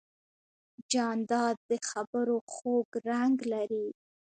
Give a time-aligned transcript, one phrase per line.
[0.91, 3.87] جانداد د خبرو خوږ رنګ لري.